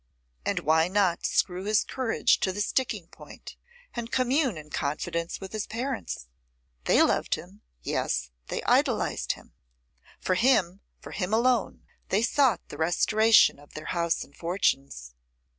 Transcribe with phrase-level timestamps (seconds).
[0.47, 3.55] And why not screw his courage to the sticking point,
[3.93, 6.25] and commune in confidence with his parents?
[6.85, 9.53] They loved him; yes, they idolised him!
[10.19, 15.13] For him, for him alone, they sought the restoration of their house and fortunes.